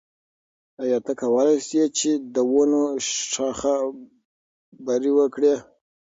[0.81, 2.83] آیا ته کولای شې چې د ونو
[3.31, 3.75] شاخه
[4.85, 5.55] بري وکړې؟